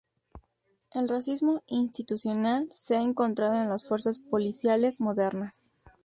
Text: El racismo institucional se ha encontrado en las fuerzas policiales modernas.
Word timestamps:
El 0.95 1.07
racismo 1.07 1.61
institucional 1.67 2.67
se 2.73 2.95
ha 2.97 3.03
encontrado 3.03 3.61
en 3.61 3.69
las 3.69 3.87
fuerzas 3.87 4.17
policiales 4.17 4.99
modernas. 4.99 5.69